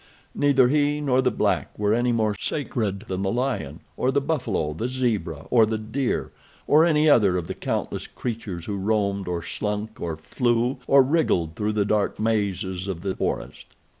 Neither 0.33 0.67
he 0.67 0.99
nor 0.99 1.21
the 1.21 1.29
black 1.29 1.77
were 1.77 1.93
any 1.93 2.11
more 2.11 2.33
sacred 2.33 3.01
than 3.07 3.21
the 3.21 3.31
lion, 3.31 3.81
or 3.95 4.09
the 4.11 4.19
buffalo, 4.19 4.73
the 4.73 4.89
zebra 4.89 5.45
or 5.51 5.67
the 5.67 5.77
deer, 5.77 6.31
or 6.65 6.83
any 6.85 7.07
other 7.07 7.37
of 7.37 7.45
the 7.45 7.53
countless 7.53 8.07
creatures 8.07 8.65
who 8.65 8.77
roamed, 8.77 9.27
or 9.27 9.43
slunk, 9.43 10.01
or 10.01 10.17
flew, 10.17 10.79
or 10.87 11.03
wriggled 11.03 11.55
through 11.55 11.73
the 11.73 11.85
dark 11.85 12.19
mazes 12.19 12.87
of 12.87 13.01
the 13.01 13.15
forest. 13.15 13.75